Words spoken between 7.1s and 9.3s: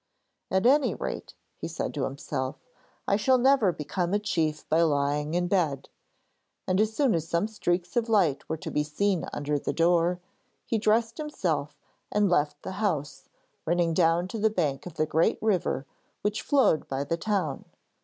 as some streaks of light were to be seen